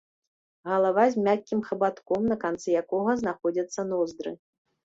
Галава 0.69 1.03
з 1.15 1.25
мяккім 1.27 1.61
хабатком, 1.67 2.21
на 2.31 2.37
канцы 2.47 2.67
якога 2.81 3.11
знаходзяцца 3.23 3.87
ноздры. 3.95 4.31